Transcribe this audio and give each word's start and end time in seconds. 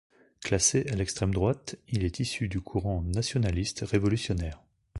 Classé 0.43 0.87
à 0.89 0.95
l'extrême 0.95 1.31
droite, 1.31 1.75
il 1.87 2.03
est 2.03 2.19
issu 2.19 2.47
du 2.47 2.59
courant 2.59 3.03
nationaliste-révolutionnaire. 3.03 4.59